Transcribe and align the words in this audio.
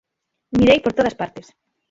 Mirei 0.57 0.79
por 0.81 0.93
todas 0.97 1.17
partes. 1.21 1.45